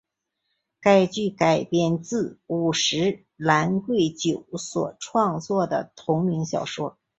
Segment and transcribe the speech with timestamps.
[0.79, 6.97] 该剧改编自五十岚贵久所创作的同名小说。